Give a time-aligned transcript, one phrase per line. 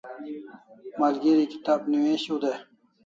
[0.99, 2.59] Malgeri kitab newishiu dai